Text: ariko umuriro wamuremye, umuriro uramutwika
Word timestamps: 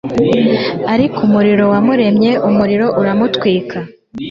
ariko 0.93 1.17
umuriro 1.27 1.63
wamuremye, 1.73 2.31
umuriro 2.49 2.87
uramutwika 3.01 3.77